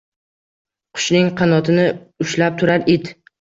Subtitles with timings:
[0.99, 1.85] Qushning qanotini
[2.27, 3.13] ushlab turar it—